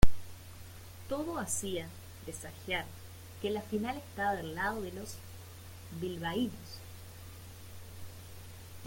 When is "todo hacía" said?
1.09-1.87